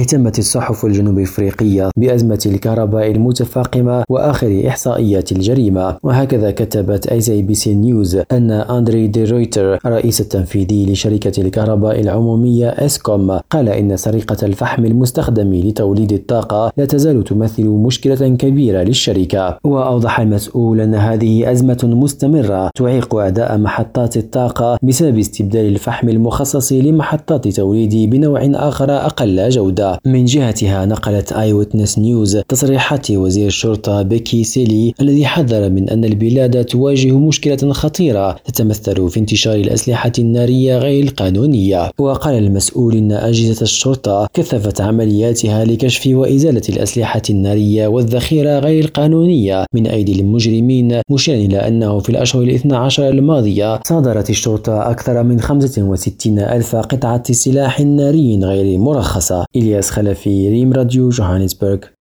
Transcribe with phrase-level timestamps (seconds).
[0.00, 5.96] اهتمت الصحف الجنوب إفريقية بأزمة الكهرباء المتفاقمة وآخر إحصائيات الجريمة.
[6.02, 12.68] وهكذا كتبت اي بي سي نيوز أن أندري دي رويتر رئيس التنفيذي لشركة الكهرباء العمومية
[12.68, 19.58] إسكوم قال إن سرقة الفحم المستخدم لتوليد الطاقة لا تزال تمثل مشكلة كبيرة للشركة.
[19.64, 27.48] وأوضح المسؤول أن هذه أزمة مستمرة تعيق أداء محطات الطاقة بسبب استبدال الفحم المخصص لمحطات
[27.48, 29.89] توليد بنوع آخر أقل جودة.
[30.04, 36.04] من جهتها نقلت اي ويتنس نيوز تصريحات وزير الشرطة بيكي سيلي الذي حذر من أن
[36.04, 41.90] البلاد تواجه مشكلة خطيرة تتمثل في انتشار الأسلحة النارية غير القانونية.
[41.98, 49.86] وقال المسؤول أن أجهزة الشرطة كثفت عملياتها لكشف وإزالة الأسلحة النارية والذخيرة غير القانونية من
[49.86, 56.38] أيدي المجرمين مشيرا إلى أنه في الأشهر الاثنى عشر الماضية صادرت الشرطة أكثر من 65
[56.38, 59.46] ألف قطعة سلاح ناري غير مرخصة.
[59.80, 61.78] إلياس خلفي ريم راديو جوهانسبرغ.